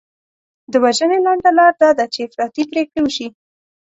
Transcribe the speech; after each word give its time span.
د 0.71 0.73
وژنې 0.83 1.17
لنډه 1.25 1.51
لار 1.57 1.73
دا 1.81 1.89
ده 1.97 2.05
چې 2.13 2.19
افراطي 2.27 2.63
پرېکړې 2.71 2.99
وشي. 3.03 3.27